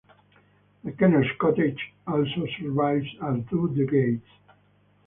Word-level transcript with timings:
The 0.83 0.93
Kennels 0.93 1.27
Cottage 1.39 1.93
also 2.07 2.47
survives 2.59 3.05
as 3.21 3.37
do 3.51 3.67
the 3.71 3.85
gates. 3.85 4.25